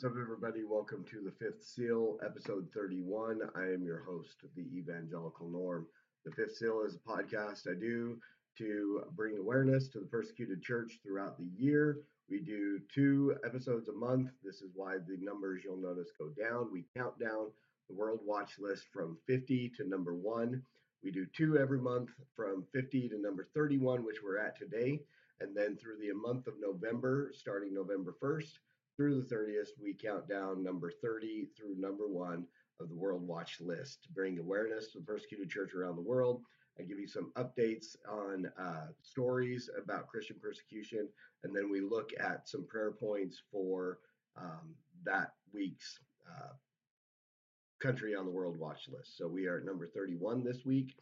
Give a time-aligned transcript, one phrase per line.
[0.00, 0.64] What's up, everybody?
[0.64, 3.42] Welcome to the Fifth Seal, episode 31.
[3.54, 5.86] I am your host, the Evangelical Norm.
[6.24, 8.18] The Fifth Seal is a podcast I do
[8.56, 11.98] to bring awareness to the persecuted church throughout the year.
[12.30, 14.30] We do two episodes a month.
[14.42, 16.72] This is why the numbers you'll notice go down.
[16.72, 17.50] We count down
[17.90, 20.62] the World Watch list from 50 to number one.
[21.04, 25.00] We do two every month from 50 to number 31, which we're at today.
[25.42, 28.52] And then through the month of November, starting November 1st,
[29.00, 32.44] through the 30th, we count down number 30 through number one
[32.80, 36.42] of the World Watch list to bring awareness to the persecuted church around the world.
[36.78, 41.08] I give you some updates on uh, stories about Christian persecution,
[41.44, 44.00] and then we look at some prayer points for
[44.36, 46.52] um, that week's uh,
[47.80, 49.16] country on the World Watch list.
[49.16, 50.94] So we are at number 31 this week.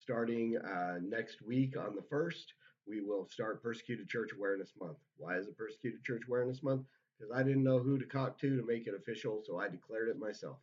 [0.00, 2.46] Starting uh, next week on the 1st,
[2.88, 4.96] we will start Persecuted Church Awareness Month.
[5.18, 6.86] Why is it Persecuted Church Awareness Month?
[7.22, 10.08] Because I didn't know who to talk to to make it official, so I declared
[10.08, 10.56] it myself.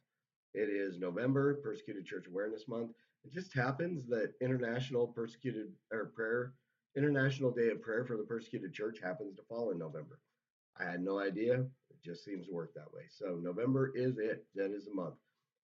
[0.54, 2.92] It is November, Persecuted Church Awareness Month.
[3.24, 6.54] It just happens that International Persecuted or Prayer,
[6.98, 10.20] International Day of Prayer for the Persecuted Church happens to fall in November.
[10.78, 11.62] I had no idea.
[11.90, 13.04] It just seems to work that way.
[13.10, 14.46] So November is it.
[14.56, 15.16] That is the month.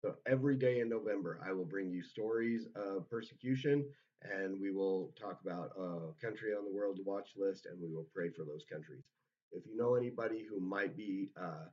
[0.02, 3.86] So every day in November, I will bring you stories of persecution,
[4.22, 8.08] and we will talk about a country on the world watch list, and we will
[8.12, 9.04] pray for those countries.
[9.52, 11.66] If you know anybody who might be uh,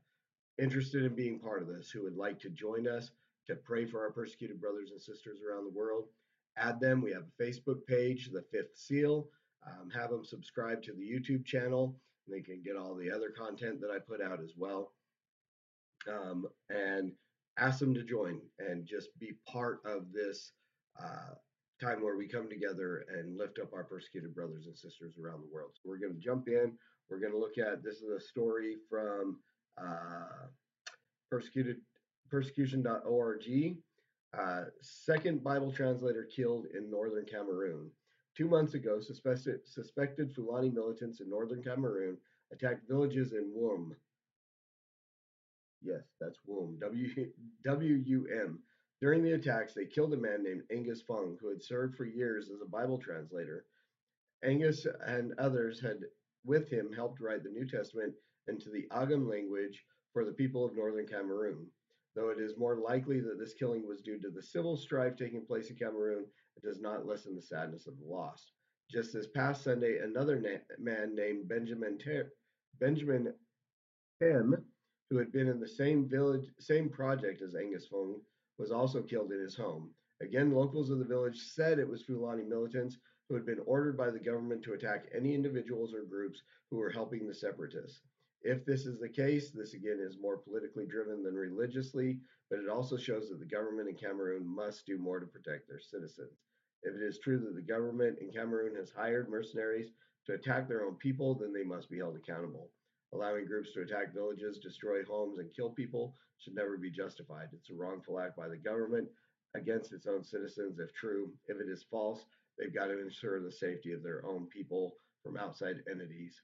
[0.57, 3.11] interested in being part of this, who would like to join us
[3.47, 6.05] to pray for our persecuted brothers and sisters around the world,
[6.57, 7.01] add them.
[7.01, 9.27] We have a Facebook page, The Fifth Seal.
[9.65, 13.29] Um, have them subscribe to the YouTube channel, and they can get all the other
[13.29, 14.93] content that I put out as well.
[16.07, 17.11] Um, and
[17.57, 20.53] ask them to join and just be part of this
[21.01, 21.33] uh,
[21.81, 25.53] time where we come together and lift up our persecuted brothers and sisters around the
[25.53, 25.71] world.
[25.75, 26.73] So we're going to jump in.
[27.09, 29.39] We're going to look at this is a story from
[29.77, 30.47] uh,
[31.31, 33.77] persecution.org.
[34.37, 37.89] Uh, second Bible translator killed in northern Cameroon.
[38.37, 42.17] Two months ago, suspected, suspected Fulani militants in northern Cameroon
[42.51, 43.95] attacked villages in Wum.
[45.81, 46.77] Yes, that's Wum.
[46.79, 48.59] W U M.
[49.01, 52.49] During the attacks, they killed a man named Angus Fung, who had served for years
[52.49, 53.65] as a Bible translator.
[54.43, 55.99] Angus and others had
[56.45, 58.13] with him helped write the New Testament
[58.47, 59.83] into the Aghem language
[60.13, 61.67] for the people of northern Cameroon.
[62.15, 65.45] Though it is more likely that this killing was due to the civil strife taking
[65.45, 68.51] place in Cameroon, it does not lessen the sadness of the loss.
[68.89, 72.31] Just this past Sunday, another na- man named Benjamin Ter-
[72.79, 73.33] Benjamin
[74.21, 74.65] Tem,
[75.09, 78.19] who had been in the same village, same project as Angus Fung,
[78.57, 79.93] was also killed in his home.
[80.21, 82.97] Again, locals of the village said it was Fulani militants
[83.29, 86.89] who had been ordered by the government to attack any individuals or groups who were
[86.89, 88.01] helping the separatists.
[88.41, 92.19] If this is the case, this again is more politically driven than religiously,
[92.49, 95.79] but it also shows that the government in Cameroon must do more to protect their
[95.79, 96.39] citizens.
[96.81, 99.91] If it is true that the government in Cameroon has hired mercenaries
[100.25, 102.71] to attack their own people, then they must be held accountable.
[103.13, 107.49] Allowing groups to attack villages, destroy homes, and kill people should never be justified.
[107.51, 109.09] It's a wrongful act by the government
[109.55, 111.33] against its own citizens if true.
[111.47, 112.23] If it is false,
[112.59, 114.93] They've got to ensure the safety of their own people
[115.23, 116.35] from outside entities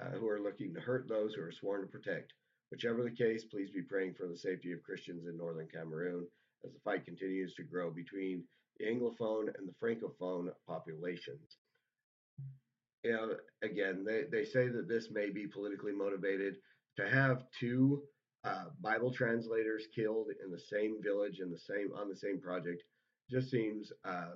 [0.00, 2.32] uh, who are looking to hurt those who are sworn to protect.
[2.70, 6.26] Whichever the case, please be praying for the safety of Christians in northern Cameroon
[6.64, 8.44] as the fight continues to grow between
[8.78, 11.58] the Anglophone and the Francophone populations.
[13.04, 16.56] You know, again, they, they say that this may be politically motivated.
[16.98, 18.02] To have two
[18.44, 22.82] uh, Bible translators killed in the same village in the same on the same project
[23.30, 24.32] just seems uh,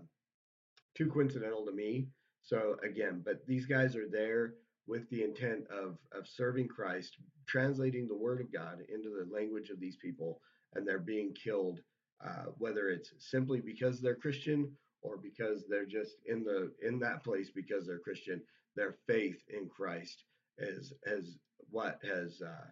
[0.97, 2.07] too coincidental to me.
[2.43, 4.55] So again, but these guys are there
[4.87, 7.17] with the intent of of serving Christ,
[7.47, 10.41] translating the Word of God into the language of these people,
[10.75, 11.81] and they're being killed,
[12.25, 14.71] uh, whether it's simply because they're Christian
[15.03, 18.41] or because they're just in the in that place because they're Christian.
[18.77, 20.25] Their faith in Christ
[20.59, 21.37] is has
[21.71, 22.67] what has uh,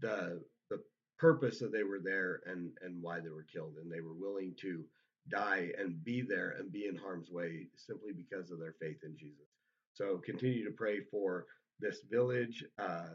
[0.00, 0.82] the the
[1.18, 4.54] purpose that they were there and and why they were killed, and they were willing
[4.62, 4.84] to
[5.30, 9.16] die and be there and be in harm's way simply because of their faith in
[9.16, 9.46] Jesus.
[9.92, 11.46] So continue to pray for
[11.80, 13.08] this village, uh,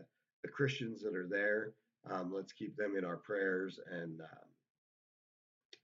[0.44, 1.74] the Christians that are there.
[2.10, 4.50] Um, let's keep them in our prayers and um,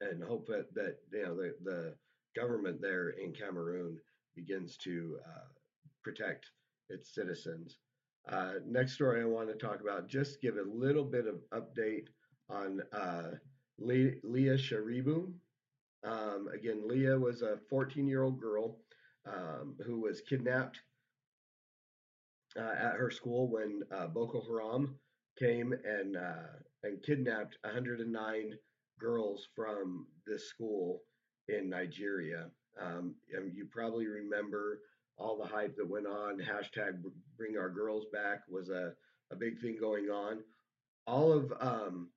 [0.01, 1.93] and hope that, that you know the, the
[2.35, 3.97] government there in Cameroon
[4.35, 5.47] begins to uh,
[6.03, 6.47] protect
[6.89, 7.77] its citizens.
[8.31, 12.07] Uh, next story I want to talk about, just give a little bit of update
[12.49, 13.31] on uh,
[13.79, 15.31] Le- Leah Sharibu.
[16.03, 18.77] Um, again, Leah was a 14 year old girl
[19.27, 20.79] um, who was kidnapped
[22.57, 24.95] uh, at her school when uh, Boko Haram
[25.37, 26.47] came and uh,
[26.83, 28.53] and kidnapped 109
[28.99, 31.01] girls from this school
[31.47, 32.49] in Nigeria.
[32.81, 34.79] Um, and you probably remember
[35.17, 36.39] all the hype that went on.
[36.39, 37.01] Hashtag
[37.37, 38.93] Bring Our Girls Back was a,
[39.31, 40.39] a big thing going on.
[41.05, 42.09] All of um,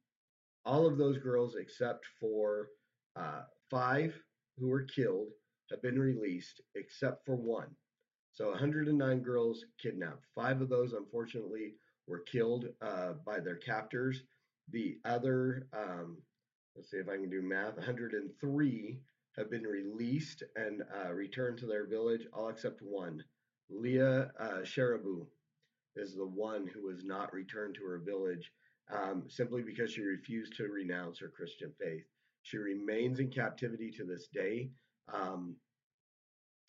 [0.65, 2.69] all of those girls, except for
[3.17, 4.15] uh, five
[4.59, 5.29] who were killed,
[5.71, 7.75] have been released, except for one.
[8.33, 10.27] So 109 girls kidnapped.
[10.35, 11.75] Five of those, unfortunately,
[12.07, 14.23] were killed uh, by their captors.
[14.71, 16.19] The other, um,
[16.77, 19.01] let's see if I can do math, 103
[19.39, 23.25] have been released and uh, returned to their village, all except one.
[23.71, 25.27] Leah uh, Sharibu
[25.97, 28.53] is the one who was not returned to her village
[28.93, 32.05] um, simply because she refused to renounce her Christian faith.
[32.43, 34.71] She remains in captivity to this day.
[35.13, 35.57] Um,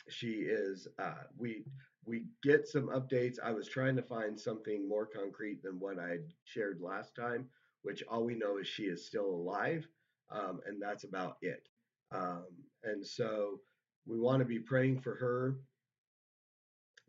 [0.09, 0.87] she is.
[0.99, 1.63] Uh, we
[2.05, 3.37] we get some updates.
[3.43, 7.47] I was trying to find something more concrete than what I shared last time,
[7.83, 9.87] which all we know is she is still alive,
[10.31, 11.67] um, and that's about it.
[12.11, 12.45] Um,
[12.83, 13.61] and so
[14.05, 15.55] we want to be praying for her.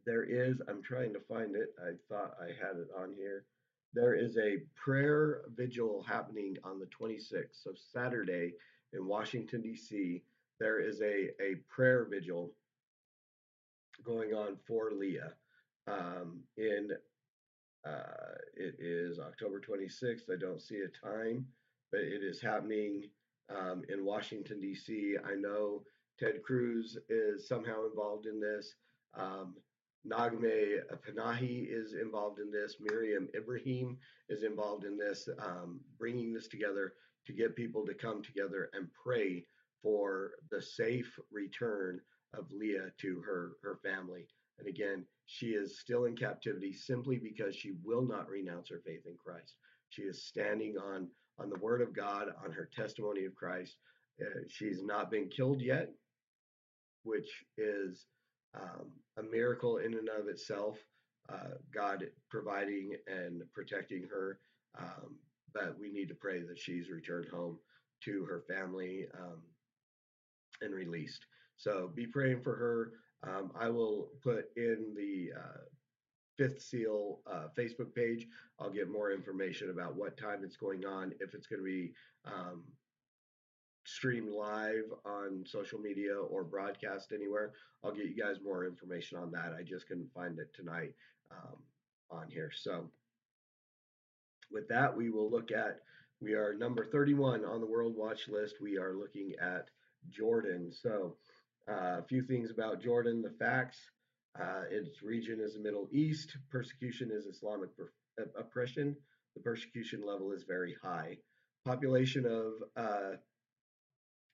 [0.06, 0.61] There is.
[0.69, 1.75] I'm trying to find it.
[1.81, 3.44] I thought I had it on here.
[3.94, 8.55] There is a prayer vigil happening on the 26th, so Saturday
[8.93, 10.23] in Washington D.C.
[10.58, 12.52] There is a a prayer vigil
[14.05, 15.32] going on for Leah.
[15.87, 16.91] Um, in
[17.87, 20.31] uh, it is October 26th.
[20.32, 21.47] I don't see a time,
[21.93, 23.11] but it is happening
[23.55, 25.17] um, in Washington D.C.
[25.25, 25.82] I know
[26.19, 28.75] Ted Cruz is somehow involved in this.
[29.17, 29.55] Um,
[30.06, 32.77] Naghmeh Panahi is involved in this.
[32.81, 33.97] Miriam Ibrahim
[34.29, 36.95] is involved in this, um, bringing this together
[37.27, 39.45] to get people to come together and pray
[39.83, 42.01] for the safe return
[42.35, 44.27] of Leah to her, her family.
[44.59, 49.07] And again, she is still in captivity simply because she will not renounce her faith
[49.07, 49.55] in Christ.
[49.89, 51.09] She is standing on,
[51.39, 53.77] on the word of God, on her testimony of Christ.
[54.21, 55.91] Uh, she's not been killed yet,
[57.05, 58.07] which is
[58.61, 58.87] um,
[59.17, 60.79] a miracle in and of itself.
[61.33, 64.39] Uh, God providing and protecting her.
[64.79, 65.17] Um,
[65.55, 67.59] but we need to pray that she's returned home
[68.05, 69.41] to her family um,
[70.61, 71.27] and released.
[71.56, 72.93] So be praying for her.
[73.27, 75.62] Um, I will put in the uh,
[76.37, 78.27] Fifth Seal uh, Facebook page.
[78.59, 81.93] I'll get more information about what time it's going on, if it's going to be
[83.85, 87.53] streamed live on social media or broadcast anywhere.
[87.83, 89.53] I'll get you guys more information on that.
[89.59, 90.95] I just couldn't find it tonight
[91.31, 91.57] um,
[92.11, 92.51] on here.
[92.55, 92.89] So
[94.51, 95.81] with that, we will look at,
[96.21, 98.57] we are number 31 on the World Watch list.
[98.61, 99.69] We are looking at
[100.11, 100.73] Jordan.
[100.73, 101.17] So
[101.69, 103.79] uh, a few things about Jordan, the facts.
[104.41, 106.37] Uh, its region is the Middle East.
[106.50, 107.71] Persecution is Islamic
[108.38, 108.97] oppression.
[109.37, 111.19] The persecution level is very high.
[111.64, 113.17] Population of uh,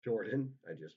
[0.04, 0.96] Jordan, I just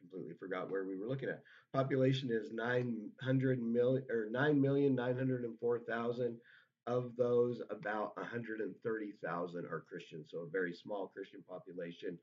[0.00, 1.42] completely forgot where we were looking at.
[1.72, 6.36] Population is 900 million or 9,904,000.
[6.86, 12.18] Of those, about 130,000 are Christians, so a very small Christian population.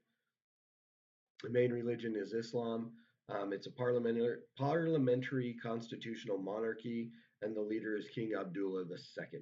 [1.43, 2.91] The main religion is Islam.
[3.29, 9.41] Um, it's a parliamentary, parliamentary constitutional monarchy, and the leader is King Abdullah II.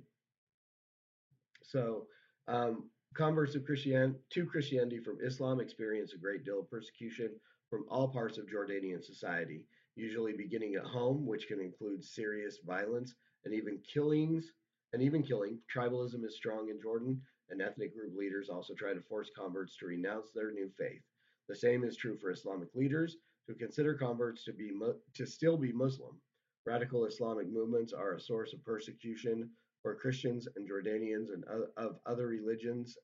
[1.64, 2.08] So,
[2.48, 7.32] um, converts of Christian to Christianity from Islam experience a great deal of persecution
[7.70, 9.64] from all parts of Jordanian society,
[9.96, 14.52] usually beginning at home, which can include serious violence and even killings.
[14.94, 19.02] And even killing, tribalism is strong in Jordan, and ethnic group leaders also try to
[19.02, 21.02] force converts to renounce their new faith.
[21.50, 23.18] The same is true for Islamic leaders
[23.48, 24.72] who consider converts to be
[25.16, 26.22] to still be Muslim.
[26.66, 29.50] Radical Islamic movements are a source of persecution
[29.86, 31.44] for Christians and Jordanians and
[31.78, 32.98] of other religions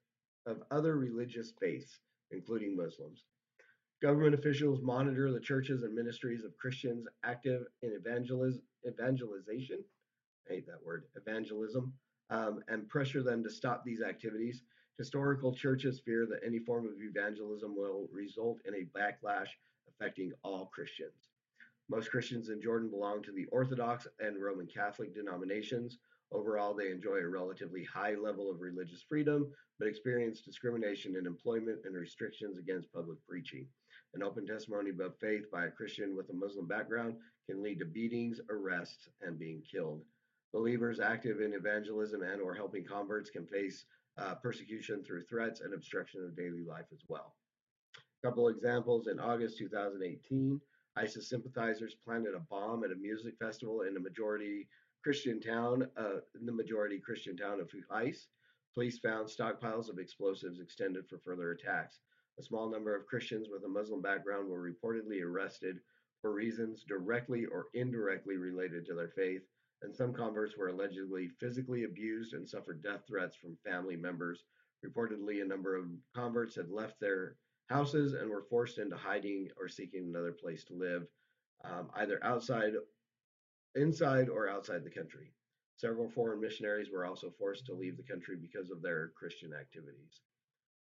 [0.47, 1.99] of other religious faiths,
[2.31, 3.25] including Muslims.
[4.01, 9.77] Government officials monitor the churches and ministries of Christians active in evangeliz- evangelization.
[10.49, 11.93] I hate that word, evangelism,
[12.31, 14.63] um, and pressure them to stop these activities.
[14.97, 19.49] Historical churches fear that any form of evangelism will result in a backlash
[19.87, 21.29] affecting all Christians.
[21.89, 25.99] Most Christians in Jordan belong to the Orthodox and Roman Catholic denominations.
[26.31, 31.79] Overall, they enjoy a relatively high level of religious freedom, but experience discrimination in employment
[31.83, 33.67] and restrictions against public preaching.
[34.13, 37.15] An open testimony about faith by a Christian with a Muslim background
[37.49, 40.03] can lead to beatings, arrests, and being killed.
[40.53, 43.85] Believers active in evangelism and or helping converts can face
[44.17, 47.35] uh, persecution through threats and obstruction of daily life as well.
[47.97, 50.59] A couple examples in August 2018,
[50.97, 54.67] ISIS sympathizers planted a bomb at a music festival in a majority
[55.03, 58.27] Christian town, uh, the majority Christian town of Fuhais.
[58.73, 61.99] Police found stockpiles of explosives extended for further attacks.
[62.39, 65.79] A small number of Christians with a Muslim background were reportedly arrested
[66.21, 69.41] for reasons directly or indirectly related to their faith,
[69.81, 74.45] and some converts were allegedly physically abused and suffered death threats from family members.
[74.85, 77.35] Reportedly, a number of converts had left their
[77.67, 81.07] houses and were forced into hiding or seeking another place to live,
[81.63, 82.73] um, either outside,
[83.75, 85.31] inside, or outside the country.
[85.77, 90.21] Several foreign missionaries were also forced to leave the country because of their Christian activities.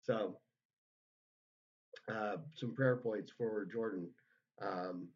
[0.03, 0.37] So,
[2.11, 4.09] uh, some prayer points for Jordan.
[4.61, 5.07] Um,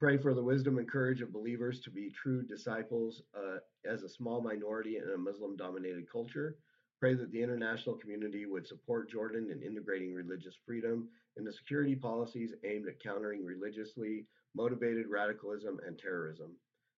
[0.00, 4.08] Pray for the wisdom and courage of believers to be true disciples uh, as a
[4.08, 6.56] small minority in a Muslim dominated culture.
[6.98, 12.54] Pray that the international community would support Jordan in integrating religious freedom into security policies
[12.64, 16.56] aimed at countering religiously motivated radicalism and terrorism.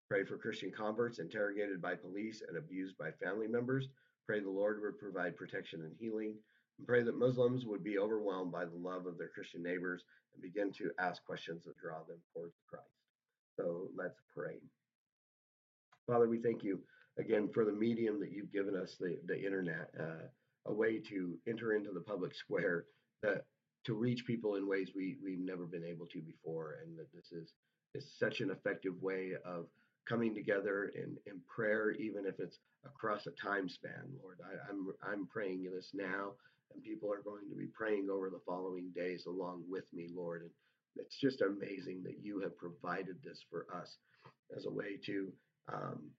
[0.09, 3.89] Pray for Christian converts interrogated by police and abused by family members.
[4.27, 6.35] Pray the Lord would provide protection and healing.
[6.79, 10.05] And pray that Muslims would be overwhelmed by the love of their Christian neighbors
[10.35, 12.87] and begin to ask questions that draw them towards Christ.
[13.59, 14.57] So let's pray.
[16.07, 16.81] Father, we thank you
[17.19, 20.27] again for the medium that you've given us, the, the internet, uh,
[20.67, 22.85] a way to enter into the public square,
[23.23, 23.45] that
[23.85, 26.77] to reach people in ways we, we've never been able to before.
[26.85, 27.53] And that this is,
[27.95, 29.67] is such an effective way of
[30.09, 34.39] coming together in, in prayer, even if it's across a time span, Lord.
[34.45, 36.33] I, I'm, I'm praying this now,
[36.73, 40.43] and people are going to be praying over the following days along with me, Lord.
[40.43, 40.51] And
[40.97, 43.97] it's just amazing that you have provided this for us
[44.57, 45.33] as a way to
[45.73, 46.11] um,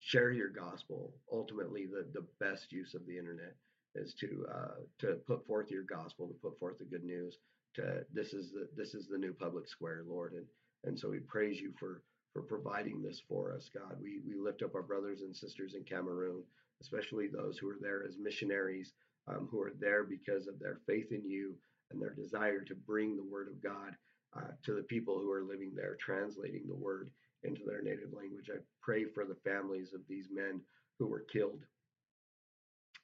[0.00, 1.12] share your gospel.
[1.32, 3.54] Ultimately, the, the best use of the internet
[3.94, 7.38] is to uh, to put forth your gospel, to put forth the good news.
[7.74, 10.46] To this is the this is the new public square, Lord, and
[10.84, 12.02] and so we praise you for
[12.32, 13.96] for providing this for us, God.
[14.00, 16.42] We we lift up our brothers and sisters in Cameroon,
[16.80, 18.92] especially those who are there as missionaries,
[19.26, 21.54] um, who are there because of their faith in you
[21.90, 23.96] and their desire to bring the word of God
[24.36, 27.10] uh, to the people who are living there, translating the word
[27.44, 28.50] into their native language.
[28.52, 30.60] I pray for the families of these men
[30.98, 31.62] who were killed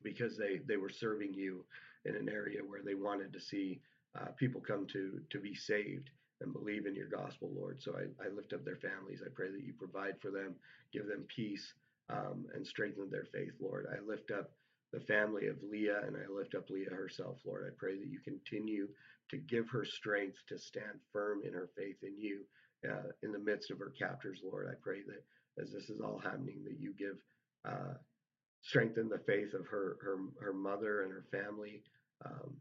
[0.05, 1.65] because they, they were serving you
[2.05, 3.81] in an area where they wanted to see
[4.21, 7.83] uh, people come to, to be saved and believe in your gospel, Lord.
[7.83, 9.23] So I, I lift up their families.
[9.25, 10.55] I pray that you provide for them,
[10.93, 11.73] give them peace,
[12.11, 13.87] um, and strengthen their faith, Lord.
[13.91, 14.53] I lift up
[14.93, 17.65] the family of Leah, and I lift up Leah herself, Lord.
[17.67, 18.89] I pray that you continue
[19.31, 22.41] to give her strength to stand firm in her faith in you
[22.89, 24.69] uh, in the midst of her captors, Lord.
[24.71, 27.17] I pray that as this is all happening, that you give
[27.65, 27.95] uh,
[28.64, 31.83] strengthen the faith of her her her mother and her family.
[32.25, 32.56] Um,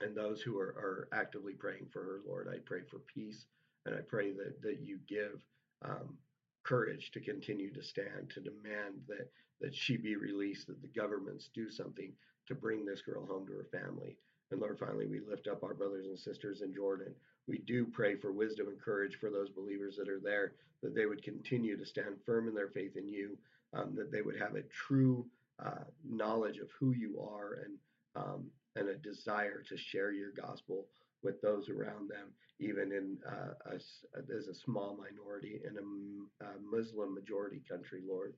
[0.00, 3.46] and those who are, are actively praying for her, Lord, I pray for peace,
[3.86, 5.40] and I pray that that you give
[5.84, 6.16] um,
[6.64, 11.50] courage to continue to stand, to demand that that she be released, that the governments
[11.54, 12.12] do something
[12.48, 14.16] to bring this girl home to her family.
[14.50, 17.14] And Lord, finally, we lift up our brothers and sisters in Jordan.
[17.46, 20.52] We do pray for wisdom and courage for those believers that are there,
[20.82, 23.38] that they would continue to stand firm in their faith in you,
[23.74, 25.26] um, that they would have a true
[25.64, 27.78] uh, knowledge of who you are and
[28.14, 30.86] um, and a desire to share your gospel
[31.22, 36.48] with those around them, even in uh, a, as a small minority in a, a
[36.60, 38.34] Muslim majority country, Lord.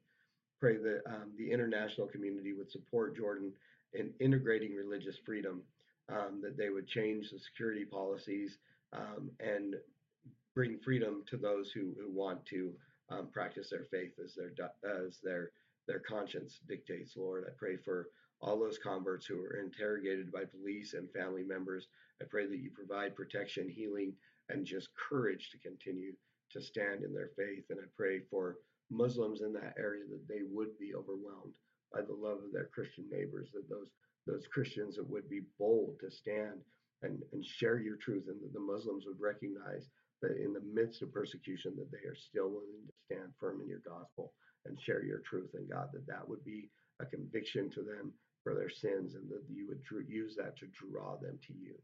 [0.61, 3.53] Pray that um, the international community would support Jordan
[3.93, 5.63] in integrating religious freedom,
[6.09, 8.59] um, that they would change the security policies
[8.93, 9.77] um, and
[10.55, 12.73] bring freedom to those who, who want to
[13.11, 14.53] um, practice their faith as their
[15.05, 15.51] as their
[15.87, 17.17] their conscience dictates.
[17.17, 18.09] Lord, I pray for
[18.41, 21.89] all those converts who are interrogated by police and family members.
[22.21, 24.13] I pray that you provide protection, healing,
[24.49, 26.13] and just courage to continue
[26.53, 27.65] to stand in their faith.
[27.71, 28.57] And I pray for
[28.91, 31.55] Muslims in that area that they would be overwhelmed
[31.93, 33.91] by the love of their Christian neighbors, that those
[34.27, 36.61] those Christians that would be bold to stand
[37.03, 39.87] and, and share your truth, and that the Muslims would recognize
[40.23, 43.69] that in the midst of persecution, that they are still willing to stand firm in
[43.69, 44.33] your gospel
[44.67, 48.55] and share your truth, and God, that that would be a conviction to them for
[48.55, 51.75] their sins, and that you would use that to draw them to you.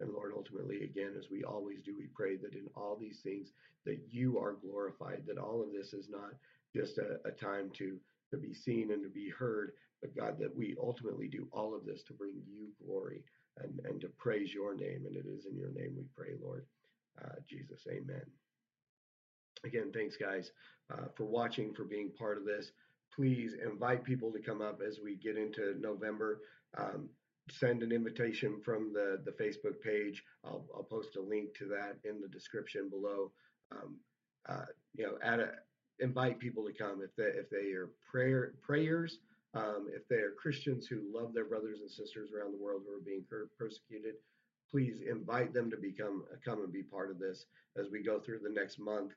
[0.00, 3.52] And Lord, ultimately, again, as we always do, we pray that in all these things
[3.86, 6.34] that you are glorified, that all of this is not
[6.74, 7.98] just a, a time to,
[8.30, 11.84] to be seen and to be heard, but God, that we ultimately do all of
[11.84, 13.22] this to bring you glory
[13.62, 15.04] and, and to praise your name.
[15.06, 16.66] And it is in your name we pray, Lord.
[17.22, 18.24] Uh, Jesus, amen.
[19.64, 20.50] Again, thanks, guys,
[20.92, 22.70] uh, for watching, for being part of this.
[23.14, 26.40] Please invite people to come up as we get into November.
[26.76, 27.08] Um,
[27.50, 30.22] send an invitation from the, the Facebook page.
[30.44, 33.30] I'll, I'll post a link to that in the description below.
[33.72, 33.96] Um,
[34.48, 35.50] uh, you know, add a,
[36.00, 39.18] invite people to come if they if they are prayer prayers,
[39.54, 42.94] um, if they are Christians who love their brothers and sisters around the world who
[42.94, 43.24] are being
[43.58, 44.14] persecuted.
[44.70, 47.46] Please invite them to become uh, come and be part of this
[47.78, 49.12] as we go through the next month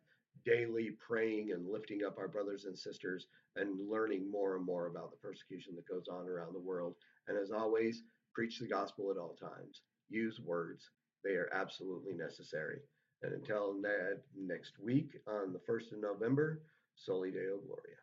[0.46, 5.12] daily praying and lifting up our brothers and sisters and learning more and more about
[5.12, 6.96] the persecution that goes on around the world.
[7.28, 9.82] And as always, preach the gospel at all times.
[10.10, 10.90] Use words,
[11.24, 12.80] they are absolutely necessary.
[13.24, 16.62] And until ne- next week on the 1st of November,
[16.96, 17.98] Soli Deo Gloria.